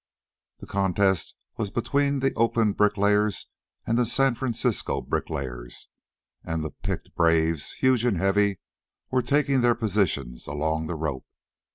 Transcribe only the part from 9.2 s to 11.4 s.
taking their positions along the rope.